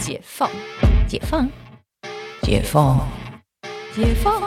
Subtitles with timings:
[0.00, 0.50] 解放，
[1.06, 1.46] 解放，
[2.40, 3.06] 解放，
[3.94, 4.42] 解放。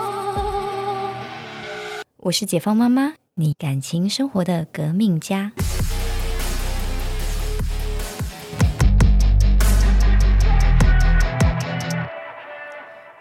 [2.17, 5.51] 我是解放妈妈，你感情生活的革命家。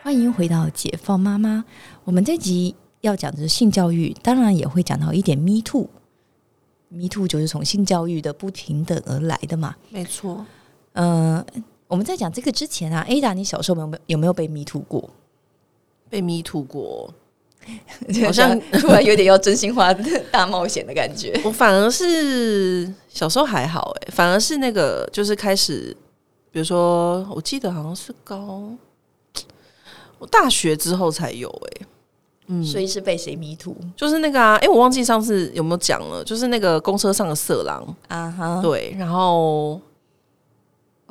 [0.02, 1.66] 欢迎回到解放妈妈。
[2.04, 5.86] 我们这集要讲的是性教育，当然也会讲到一点 Me Too。
[6.88, 9.76] Me Too 就是从性教育的不平等而来的嘛。
[9.90, 10.46] 没错，
[10.94, 11.44] 呃，
[11.92, 15.10] 我们在讲这个之前啊，Ada，你小时候有没有有没有被 Me Too 过？
[16.08, 17.12] 被迷途过，
[18.24, 19.92] 好像 突然有点要真心话
[20.30, 21.38] 大冒险的感觉。
[21.44, 25.94] 我反而是小时候还好哎、反而是那个就是开始，
[26.50, 28.70] 比如说我记得好像是高，
[30.18, 31.86] 我大学之后才有哎、
[32.46, 38.60] 嗯，所以是被谁迷途就是那个啊，哎、我忘记上次有没有讲了，就是那个公车上的色狼，啊哈？
[38.62, 39.78] 对，然后。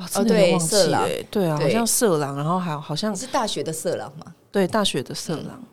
[0.01, 4.33] 啊，真的对有忘记色狼欸对啊，好像色狼，然后还好像是大学的色狼吗？
[4.51, 5.63] 对大学的色狼，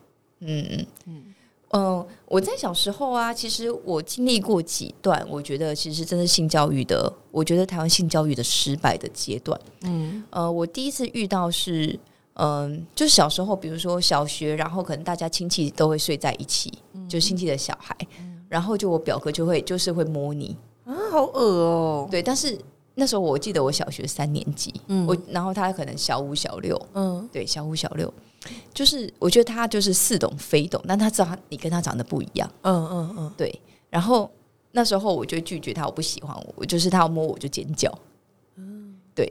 [0.41, 1.23] 嗯嗯嗯。
[1.71, 9.59] 嗯，我在小时候啊，其实我经历过几段，我觉得其实真的性教育的，我觉得台湾性教育的失败的阶段。
[9.81, 10.23] 嗯。
[10.31, 11.99] 呃，我第一次遇到是，
[12.33, 16.73] 嗯、就是小时候，比如说小学，然后可能大家亲戚都会睡在一起，
[17.07, 17.95] 就亲戚的小孩，
[18.47, 22.57] 然后就我表哥就会就是会摸你，啊，好恶哦、对，但是
[22.99, 25.07] 那时候我记得我小学三年级，嗯。
[25.07, 27.27] 我然后他可能小五小六，嗯。
[27.31, 28.13] 对，小五小六，
[28.73, 34.29] 就是我觉得他就是似懂非懂，但他知道他你跟他长得不一样，嗯嗯嗯，对，然后
[34.71, 37.91] 那时候我就拒绝他，我不喜欢我，我就是他要摸我就尖叫，
[38.55, 38.95] 嗯。
[39.15, 39.27] 对，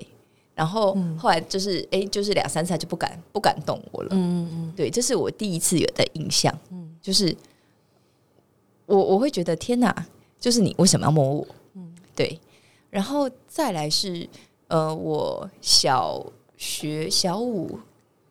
[0.55, 4.73] 然后后来就是哎、就是两三次就不敢不敢动我了，嗯嗯。
[4.75, 6.97] 对，这是我第一次有的印象，嗯。
[7.01, 7.35] 就是
[8.87, 10.07] 我我会觉得天哪，
[10.41, 11.47] 就是你为什么要摸我？
[11.75, 11.95] 嗯。
[12.17, 12.39] 对，
[12.91, 14.29] 然后再来是
[14.69, 16.25] 呃，我小
[16.57, 17.79] 学小五、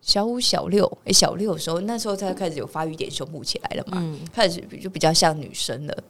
[0.01, 4.19] 小五、小六，哎，小六的时候，那时候才开始有发育点胸部起来了嘛，嗯。
[4.33, 6.03] 开始就比较像女生了。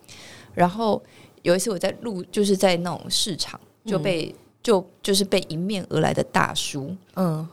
[0.54, 1.02] 然后
[1.44, 4.34] 有一次我在路，就是在那种市场就被、
[4.64, 7.48] 就就是被迎面而来的大叔嗯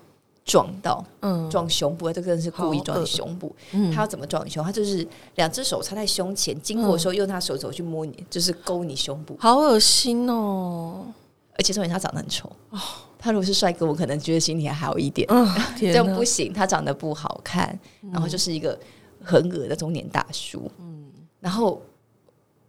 [0.45, 3.55] 撞到，嗯撞胸部，这个人是故意撞你胸部。
[3.73, 4.63] 嗯他要怎么撞你胸？
[4.65, 5.07] 他就是
[5.37, 9.37] 两只手插在胸前，经过的时候用他手肘去摸你，就是勾你胸部。
[9.41, 11.07] 好恶心哦！
[11.57, 12.51] 而且重点他长得很丑
[13.19, 15.27] 他如果是帅哥，我可能觉得心里还好一点。
[15.33, 17.79] 嗯，这样不行，他长得不好看，
[18.13, 18.79] 然后就是一个
[19.23, 20.71] 很恶的中年大叔。
[20.79, 21.07] 嗯，
[21.41, 21.81] 然后。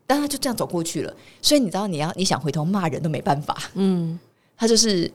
[0.08, 1.12] 但他就这样走过去了，
[1.42, 3.58] 所以你知道，你要你想回头骂人都没办法。
[3.74, 4.20] 嗯，
[4.56, 5.12] 他就是，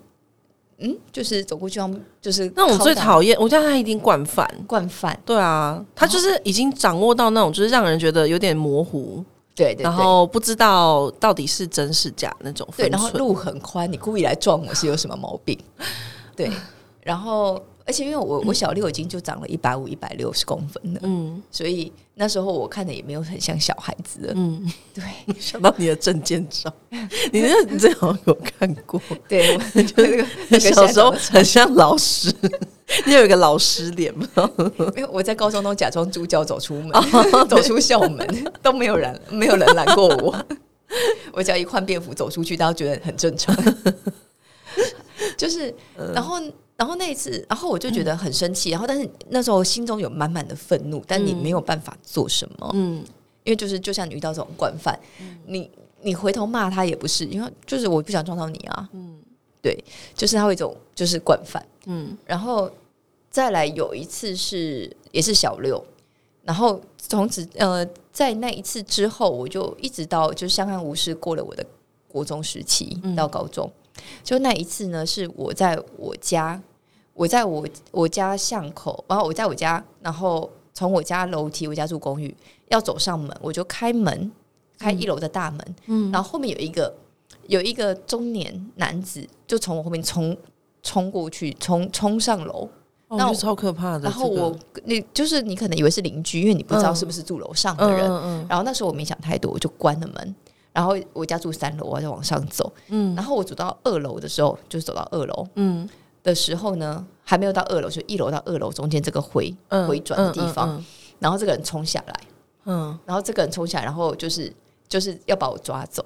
[0.80, 4.48] 嗯，就是走过去要就是那我最讨厌，我觉得他一定惯犯。
[4.66, 9.24] 惯犯，对啊，他就是已经掌握到那种，就是让人觉得有点模糊，
[9.54, 15.58] 对对对，然后不知道到底是真是假那种对，然后路很宽，你故意来撞我是有什么毛病？
[16.34, 16.50] 对，
[17.02, 21.42] 然后而且因为我我小六已经就长了一百五、一百六十公分了，嗯。
[21.50, 24.32] 所以那时候我看的也没有很像小孩子了。
[24.36, 25.02] 嗯，对。
[25.40, 26.72] 想到你的证件照，
[27.32, 32.32] 你那你这好像有看过，对，我就那个那个小时候很像老师，
[33.04, 34.24] 你有一个老师脸吗？
[34.36, 34.44] 在
[34.78, 40.46] 我没有我在高中都假装猪脚走出门，哦走出校门都没有人没有人拦过我。
[41.32, 43.52] 我只要一换便服走出去，大家觉得很正常。
[45.40, 46.12] 就是，嗯。
[46.12, 46.38] 然后，
[46.76, 53.04] 然后那一次，然后我就觉得很生气，然后但是那时候心中有满满的愤怒，但你没有办法做什么，嗯。
[53.44, 54.98] 因为就是就像你遇到这种惯犯，
[55.46, 55.70] 你
[56.02, 59.18] 你回头骂他也不是，因为就是我不想撞到你啊，嗯。
[59.62, 59.82] 对，
[60.14, 62.16] 就是他会一种就是惯犯，嗯。
[62.26, 62.70] 然后
[63.30, 65.82] 再来有一次是也是小六，
[66.44, 71.64] 然后从此呃在那一次之后，我就一直到就相安无事过了我的
[72.08, 73.16] 国中时期嗯。
[73.16, 73.70] 到高中，
[74.22, 76.60] 就那一次呢是我在我家，
[77.14, 82.34] 我在我我家巷口，然后我在我家，然后从我家楼梯，我家住公寓，
[82.68, 84.30] 要走上门，我就开门
[84.78, 86.94] 开一楼的大门，嗯然后后面有一个
[87.48, 90.36] 有一个中年男子就从我后面冲
[90.82, 92.68] 冲过去，冲冲上楼。
[93.12, 94.04] 那超可怕的。
[94.04, 98.08] 然后我，你就是你可能以为是邻居，因为你不知道是不是住楼上的嗯人。
[98.08, 100.34] 嗯然后那时候我没想太多，我就关了门。
[100.80, 102.72] 然后我家住三楼，我要往上走。
[102.88, 105.86] 嗯然后我走到二楼的时候，就是走到二楼嗯
[106.22, 110.70] 的时候呢，还没有到二楼，就一楼到二楼中间这个回嗯回转的地方。
[110.78, 110.84] 嗯
[111.18, 112.14] 然后这个人冲下来，
[112.64, 114.50] 嗯然后这个人冲下来，然后就是
[114.88, 116.02] 就是要把我抓走。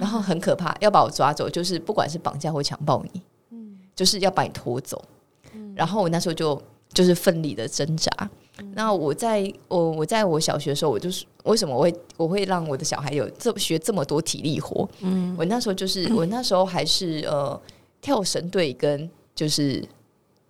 [0.00, 5.00] 然后很可怕，要把我抓走，就是不管是绑架或强暴你，嗯就是要把你拖走。
[5.76, 6.60] 然后我那时候就
[6.92, 8.10] 就是奋力的挣扎。
[8.74, 14.88] 那我在我我在我小学的时候，我就是为什么我会我会让我的小孩有这学这么多体力活？
[15.00, 17.60] 嗯，我那时候就是我那时候还是呃
[18.00, 19.82] 跳绳队跟就是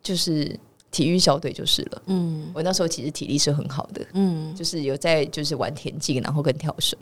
[0.02, 0.58] 就是
[0.90, 2.02] 体育小队就是了。
[2.06, 6.98] 嗯我那时候其实体力是很好的，嗯就是有在就是玩田径，然后跟跳绳，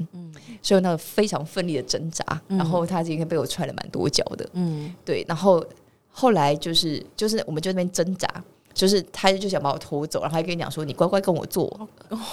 [0.62, 5.64] 所以那个非常奋力的挣扎，然后他今天被我踹了蛮多脚的，嗯对，然后
[6.10, 8.28] 后来就是就是我们就那边挣扎。
[8.80, 11.68] 就是他就想把我拖走，然后还跟你讲说：“你乖乖跟我做，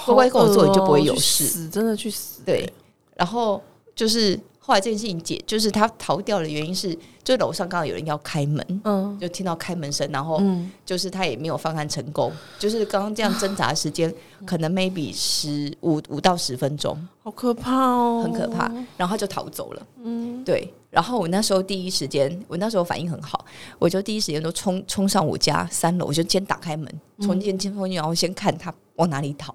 [0.06, 1.44] 乖乖跟我做，你就不会有事。
[1.44, 2.40] 死真的去死。
[2.42, 2.72] 对，
[3.14, 3.62] 然后
[3.94, 9.18] 就是后来这件事情解，就是他逃掉的原因是，就楼上刚好有人要开门，嗯。
[9.20, 10.72] 就听到开门声，然后嗯。
[10.86, 14.10] 就是他也没有犯案成功，就是刚刚这样挣扎的时间
[14.46, 19.86] 可能 maybe 十五五到十分钟，好可怕哦，很可怕，然后他就逃走了。
[20.02, 20.42] 嗯。
[20.44, 23.44] 对，然后我那时候第一时间，我那时候反应很好，
[23.78, 29.54] 我就第一时间都冲冲上我家三楼，我就先打开门，从先进进去，然后先看他往哪里逃。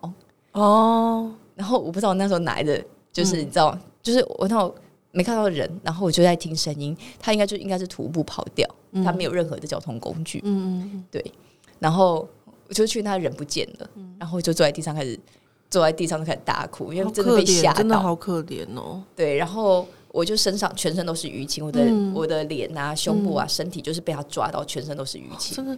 [0.51, 4.73] 哦，然后我不知道我那时候哪来的，就是你知道，就是我那时候
[5.11, 8.67] 没看到人，然后我就在听声音，他应该就应该是徒步跑掉，
[9.03, 11.23] 他没有任何的交通工具，嗯嗯对。
[11.79, 12.27] 然后
[12.67, 13.89] 我就去，他人不见了，
[14.19, 15.19] 然后就坐在地上开始
[15.69, 18.01] 坐在地上就开始大哭，因为真的被吓到，真的到。
[18.01, 19.03] 好可怜哦。
[19.15, 25.55] 对，然后我就身上全身都是淤青，我的、嗯我的脸啊、胸部啊、身体就是被他抓到，全身都是淤青。
[25.55, 25.75] 真的，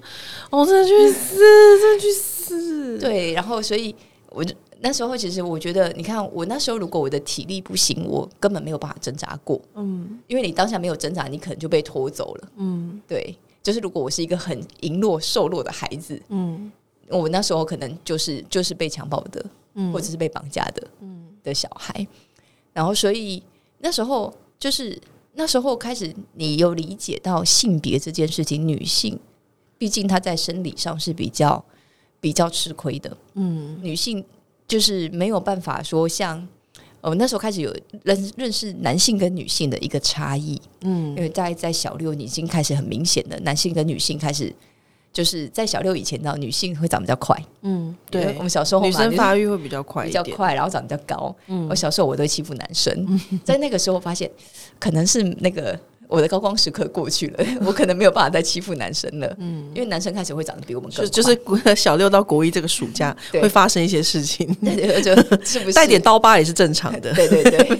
[0.50, 1.38] 我真的去死，
[1.80, 2.98] 真的去死。
[3.00, 3.96] 对，然后所以
[4.32, 12.50] 我就那时候其实我觉得，你看我那时候如果我的体力不行，我根本没有办法挣扎过，嗯因为你当下没有挣扎，你可能就被拖走了。
[12.58, 16.70] 嗯对，就是如果我是一个很羸弱瘦弱的孩子，嗯
[17.08, 19.46] 我那时候可能就是就是被强暴的，
[19.76, 22.06] 嗯或者是被绑架的，嗯的小孩。
[22.74, 23.42] 然后所以
[23.80, 25.00] 那时候就是
[25.34, 29.20] 那时候开始，你有理解到性别这件事情，女性
[29.78, 31.64] 毕竟她在生理上是比较
[32.20, 34.24] 比较吃亏的，嗯女性
[34.68, 36.48] 就是没有办法说像。
[37.02, 44.52] 我那时候开始有认认识男性跟女性的一个差异，嗯因为在在小六你已经开始很明显的男性跟女性开始，
[45.16, 48.36] 就是在小六以前呢，女性会长比较快，嗯，对。
[48.38, 50.06] 我，们小时候女生就是发育会比较快。
[50.06, 51.34] 比较快，然后长比较高。
[51.48, 51.66] 嗯。
[51.70, 54.30] 我小时候我都会欺负男生，在那个时候发现
[54.78, 55.80] 可能是那个
[56.10, 59.34] 我的高光时刻过去了， 我可能没有办法再欺负男生了。
[59.40, 61.40] 嗯，因为男生开始会长得比我们更就是
[61.78, 63.42] 小六到国一这个暑假对。
[63.42, 65.16] 会发生一些事情，对 对， 就
[65.46, 65.74] 是不是。
[65.74, 67.14] 带点刀疤也是正常的。
[67.14, 67.80] 对对对。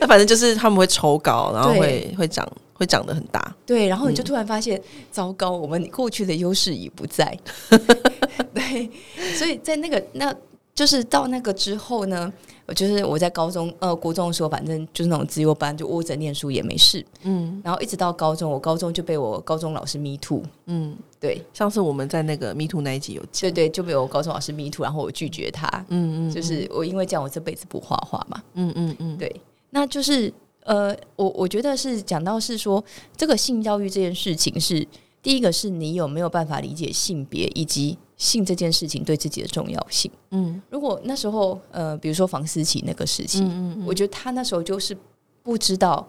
[0.00, 1.80] 那反正就是他们会抽高，然后对。
[1.80, 2.50] 会会长
[2.80, 3.54] 会长得很大。
[3.64, 4.82] 对，然后你就突然发现，
[5.12, 7.38] 糟糕，我们过去的优势已不在。
[8.52, 8.90] 对，
[9.36, 10.34] 所以在那个那。
[10.72, 12.32] 就是到那个之后呢，
[12.64, 17.04] 我就是我在高中呃国中的时候，反正就是那种自由班，就窝着念书也没事。
[17.22, 23.50] 嗯然后一直到高中，我高中就被我高中老师 me too，嗯，对上次我们在那个 Me Too 那一集有讲。
[23.50, 30.32] 对对，就被我高中老师 me too，然后我拒绝他，嗯嗯，就是我因为这样我这辈子不画画嘛，嗯嗯嗯，对，那就是
[30.64, 32.82] 呃，我我觉得是讲到是说
[33.16, 34.86] 这个性教育这件事情是
[35.22, 40.10] 第一个是你有没有办法理解性别以及性这件事情对自己的重要性。
[40.30, 44.96] 嗯如果那时候呃，比如说房思琪那个时期，嗯嗯我觉得他那时候就是
[45.42, 46.06] 不知道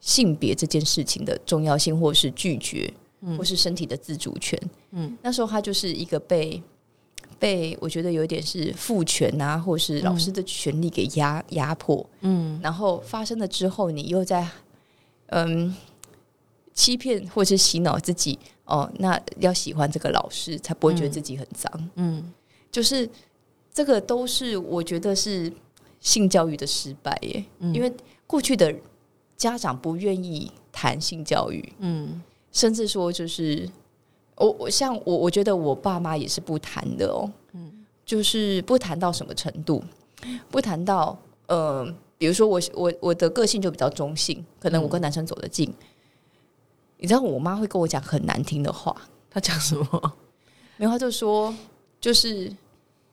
[0.00, 2.92] 性别这件事情的重要性，或是拒绝，
[3.38, 4.58] 或是身体的自主权。
[4.90, 6.60] 嗯，那时候他就是一个被
[7.42, 12.08] 被我觉得有一点是父权啊，或是老师的权利给压压迫。
[12.20, 12.60] 嗯。
[12.62, 14.48] 然后发生了之后，你又在
[15.26, 15.74] 嗯
[16.72, 21.90] 欺骗或是洗脑自己哦，那要喜欢这个老师，才不会觉得自己很脏。
[21.96, 22.32] 嗯。
[22.70, 23.10] 就是
[23.74, 25.52] 这个都是我觉得是
[25.98, 27.74] 性教育的失败耶，嗯。
[27.74, 27.92] 因为
[28.24, 28.72] 过去的
[29.36, 32.22] 家长不愿意谈性教育，嗯。
[32.52, 33.68] 甚至说就是
[34.36, 39.82] 我我像我我觉得我爸妈也是不谈的哦，嗯就是不谈到什么程度，
[40.50, 41.86] 不谈到呃，
[42.18, 45.72] 比如说我我我的个性就比较中性，可能我跟男生走得近。
[46.98, 48.94] 你知道我妈会跟我讲很难听的话，
[49.30, 50.12] 她讲什么？
[50.76, 51.54] 没有，她就说
[52.00, 52.50] 就是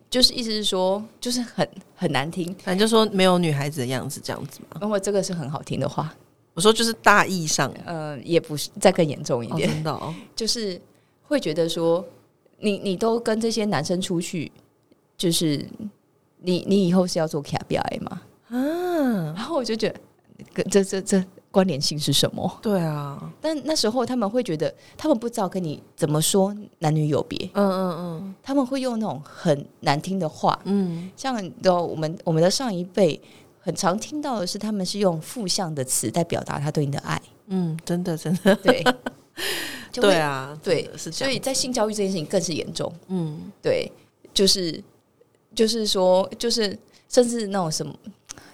[0.09, 4.77] 就是意思是说就是很很难听，反正就说没有女孩子的样子这样子嘛。
[4.81, 6.13] 那么这个是很好听的话，
[6.53, 10.79] 我说就是大意上，呃，也不是再更严重一哦，点，真的哦， 就是
[11.29, 12.03] 会觉得说
[12.57, 14.51] 你你都跟这些男生出去，
[15.15, 15.63] 就是
[16.39, 18.21] 你你以后是要做 KPI 吗？
[18.49, 18.57] 啊，
[19.35, 19.95] 然后我就觉得
[20.53, 22.59] 跟这这这关联性是什么？
[22.63, 31.11] 对啊，但那时候他们会觉得，他们不知道跟你怎么说男女有别，嗯嗯他们会用那种很难听的话，嗯。
[31.15, 33.21] 像的我们我们的上一辈
[33.59, 38.83] 很常听到的是，他们是用负向的词在表达他对你的爱，嗯，真的真的，对，
[39.93, 43.51] 对啊，对是，所以在性教育这件事情更是严重，嗯。
[43.61, 43.91] 对，
[44.33, 44.83] 就是
[45.55, 46.77] 就是说，就是
[47.07, 47.93] 甚至那种什么，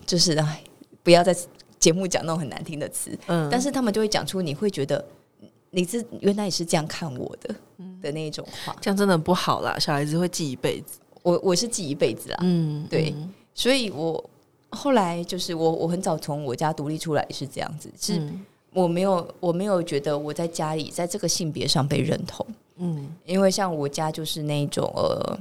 [0.05, 0.63] 就是哎，
[1.03, 1.35] 不要在
[1.79, 5.03] 节目讲那种很难听的词，嗯，但是他们就会讲出你会觉得
[5.71, 7.55] 你是原来也是这样看我的
[8.01, 10.99] 的那一种话，这样真的不好啦，小孩子会记一辈子。
[11.21, 12.37] 我我是记一辈子啦。
[12.41, 13.33] 嗯，对嗯。
[13.53, 14.23] 所以我
[14.69, 25.39] 后来就是我我很早从我家独立出来是这样子，是嗯我没有我没有觉得我在家里在这个性别上被认同，嗯，因为像我家就是那一种呃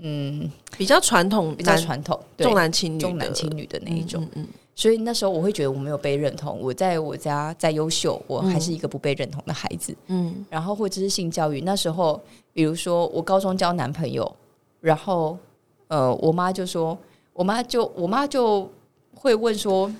[0.00, 9.94] 嗯比较传统，比较传统，重男轻女，重男轻女的那一种，嗯，嗯所以那时候我会觉得我没有被认同，我在我家再优秀，我还是一个不被认同的孩子。
[10.08, 10.44] 嗯。
[10.50, 12.20] 然后或者是性教育，那时候
[12.52, 14.34] 比如说我高中交男朋友，
[14.80, 15.38] 然后
[15.86, 16.98] 呃，我妈就说，
[17.32, 18.68] 我妈就我妈就
[19.14, 19.92] 会问说，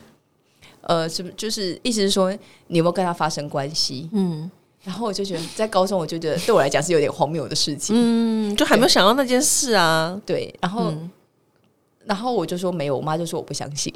[0.82, 2.32] 呃，什么就是意思是说
[2.68, 4.08] 你有没有跟他发生关系？
[4.12, 4.50] 嗯
[4.84, 10.20] 然后我就觉得在高中我就觉得对我来讲是有点荒谬的事情，嗯，就还没有想到那件事啊。
[10.26, 11.10] 对，然后、嗯
[12.04, 13.94] 然后我就说没有，我妈就说我不相信。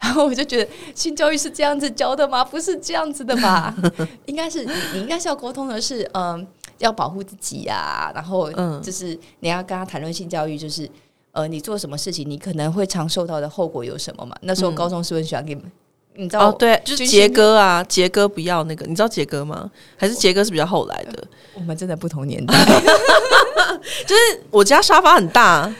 [0.00, 2.44] 然后我就觉得性教育是这样子教的吗？
[2.44, 3.72] 不是这样子的吧？
[4.26, 6.44] 应该是你，你应该是要沟通的是，嗯，
[6.78, 10.90] 要保护自己呀、然后嗯就是你要跟他谈论性教育，就是
[11.36, 14.34] 呃，你做什么事情，你可能会常受到的后果有什么嘛？
[14.40, 15.70] 那时候嗯高中是不是很喜欢给你们，
[16.14, 19.70] 你知道哦，对，就是杰哥啊，杰哥不要那个，你知道杰哥吗？
[19.98, 21.22] 还是杰哥是比较后来的？
[21.52, 22.54] 我们真的不同年代，
[24.06, 25.70] 就是我家沙发很大，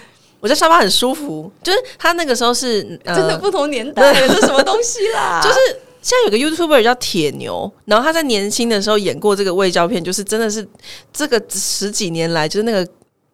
[0.40, 5.40] 我家沙发很舒服，就是他那个时候是、呃、真的不同年代，这什么东西啦？
[5.42, 5.56] 就是
[6.02, 10.68] 现在有个 YouTuber 叫铁牛，然后他在年轻的时候演过这个卫教片，就是真的是
[11.14, 12.86] 这个十几年来，就是那个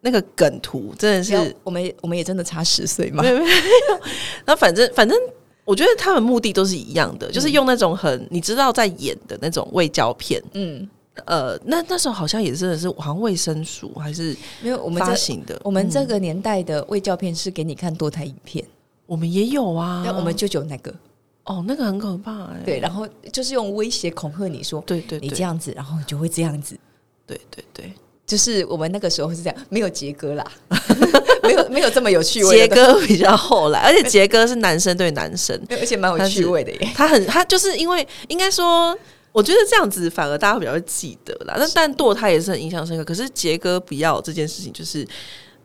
[0.05, 3.29] 那个梗图，真的是，我们我们也真的差十岁嘛没。
[3.31, 3.49] 有没有。
[4.45, 5.17] 然后反正反正，
[5.65, 10.43] 我觉得他们目的都是一样的，就是用那种很你知道在演的那种卫教片。
[10.55, 10.89] 嗯，
[11.25, 18.65] 呃，那那时候好像也真的是好像卫生署还是没有，我们发行的，我们这嗯个年代的卫教片是给你看多台影片，
[19.07, 20.93] 我们也有啊，那我们就只有那个。
[21.45, 26.79] 哦那个很可怕哎、对，然后就是用威胁恐吓你说对对对，你这样子，然后你就会这样子。
[27.27, 27.93] 对对对，
[28.33, 30.53] 就是我们那个时候是这样，没有杰哥啦，
[31.45, 36.89] 没有没有这么有趣味杰，哥比较后来，而且杰哥是男生对男生，而且蛮有趣味的耶。
[36.95, 38.97] 他很他就是因为应该说，
[39.33, 41.57] 我觉得这样子反而大家会比较记得啦。
[41.59, 43.05] 但但堕胎也是很印象深刻。
[43.05, 45.07] 可是杰哥不要这件事情，就是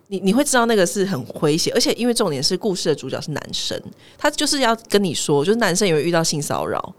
[0.07, 3.81] 你你会知道那个是很诙谐，而且因为重点是故事的主角是男生，
[4.17, 6.93] 他就是要跟你说，就是男生也会遇到性骚扰，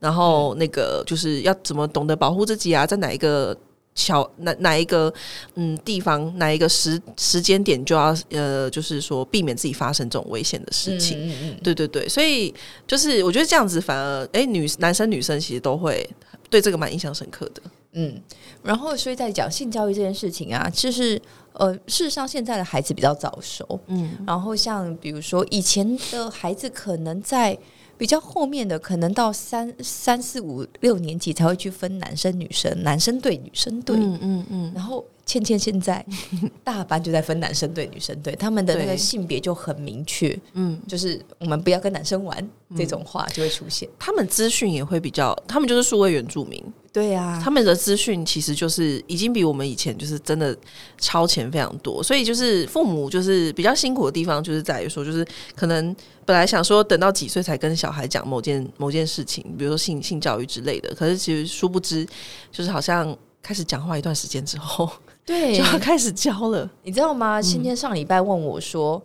[0.00, 3.56] 然后那个就是要怎么懂得保护自己啊，在哪一个。
[3.94, 5.12] 小哪哪一个
[5.54, 11.18] 嗯地方哪一个时时间点就要呃，就是说避免自己发生这种危险的事情。
[11.18, 12.54] 嗯嗯嗯，对对对，所以
[12.86, 16.08] 就是我觉得这样子反而，哎，女男生女生其实都会
[16.48, 17.62] 对这个蛮印象深刻的。
[17.94, 18.18] 嗯，
[18.62, 21.20] 然后所以在讲性教育这件事情啊，就是
[21.52, 27.58] 呃，事实上现在的孩子比较早熟，嗯然后像比如说以前的孩子，可能在
[28.02, 36.04] 比较后面的，可能到三三四五六年级才会去分男生女生，男生队女生队，嗯嗯嗯，然后倩倩现在
[36.64, 43.88] 大班就在分男生队女生队，他们的那个性别就很明确，嗯，就是我们不要跟男生玩这种话就会出现。
[44.00, 46.60] 他们资讯也会比较，他们就是数位原住民，
[46.92, 50.56] 对啊，他们的资讯其实就是已经比我们以前就是真的
[50.98, 55.94] 超前非常多，所以就是父母就是比较辛苦的地方，就是在于说，就是可能
[56.32, 62.08] 本来想说等到几岁才跟小孩讲某件某件事情，比如说性性教育之类的，可是其实殊不知，
[62.50, 64.90] 就是好像开始讲话一段时间之后，
[65.26, 66.66] 对就要开始教了。
[66.84, 67.42] 你知道吗？
[67.42, 69.00] 今天上礼拜问我说：“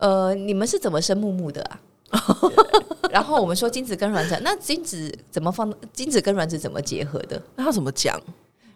[0.00, 1.80] 呃，你们是怎么生木木的啊？”
[3.12, 5.70] 然后我们说精子跟卵子，那精子怎么放？
[5.92, 7.40] 精子跟卵子怎么结合的？
[7.56, 8.18] 那他怎么讲？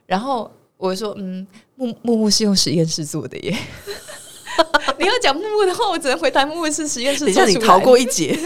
[0.05, 1.47] 然后我说：“嗯，
[1.77, 3.57] 木木木是用实验室做的耶。”
[5.05, 7.45] 你要讲木木的话，我只能回答木木是实验室等一下。
[7.45, 8.39] 你逃过一劫。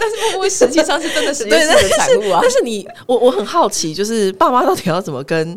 [0.00, 2.50] 但是木木实际上是真的实验对，室的产物啊但。
[2.50, 5.56] 是你，我我很好奇，就是爸妈到底要怎么跟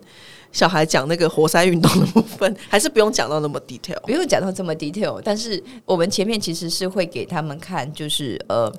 [0.52, 4.00] 小孩讲那个活塞运动的部分，还是不用讲到那么 detail？
[4.02, 8.72] 不用讲到这么 detail，但是我们前面其实是会给他们看，就是呃，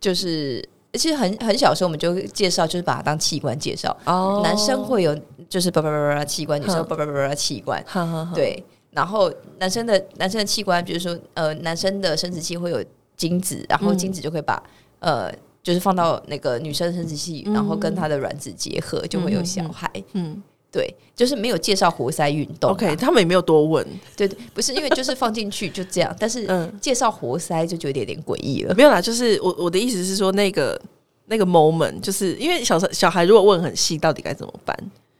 [0.00, 3.96] 就是其实很很小时候我们就介绍，就是把它当器官介绍。
[4.04, 5.16] 哦男生会有
[5.48, 8.64] 就是叭叭叭叭器官，女生哼叭叭叭叭器官，哈哈哈，对。
[8.94, 12.82] 然后男生的男生的器官，比如说呃，男生的生殖器会有
[13.16, 14.62] 精子，然后嗯精子就会把、
[15.00, 15.30] 呃，
[15.62, 19.90] 就是放到那个女生的生殖器，嗯然后跟她的卵子结合，就会有小孩。
[20.12, 22.74] 嗯对，就是没有介绍活塞运动啊。
[22.74, 23.86] ，OK，他们也没有多问，
[24.16, 28.74] 对对，不是因为就是放进去就这样， 但是嗯，介绍活塞就觉得有点诡异了。
[28.74, 30.80] 没有啦，就是我我的意思是说，那个
[31.26, 34.76] 那个 moment，就是因为小时小孩如果问很细，到底该怎么办？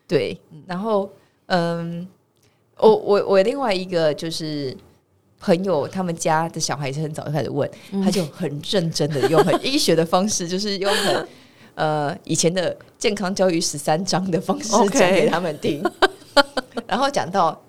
[0.09, 1.09] 对，然后
[1.47, 2.04] 嗯，
[2.78, 4.76] 我我我另外一个就是
[5.40, 7.71] 朋友，他们家的小孩是很早就开始问，
[8.04, 11.28] 他就很认真的用很医学的方式，就是用很
[11.76, 15.83] 呃以前的健康教育十三章的方式讲给他们听，
[16.87, 17.61] 然后讲到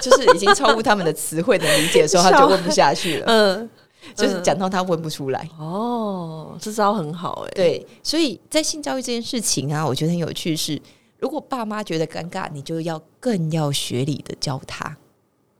[0.00, 3.70] 就是已经超乎他们的词汇的理解的时候， 他就问不下去了，嗯，
[4.14, 5.48] 就是讲到他问不出来。
[5.58, 10.80] 哦，这招很好哎、对，所以在性教育这件事情啊，我觉得很有趣是，
[11.18, 14.96] 如果爸妈觉得尴尬，你就要更要学理的教他，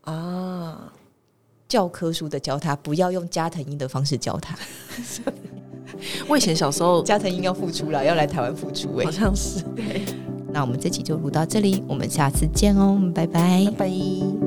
[0.03, 0.93] 啊，
[1.67, 4.57] 教科书的教他，不要用加藤鹰的方式教他。
[6.29, 9.65] 我以前小时候加藤鹰要付出了，要来台湾付出哎、好像是，
[10.53, 13.65] 那我们这期就录到这里，我们下次见哦，拜拜。
[13.79, 14.46] 拜拜。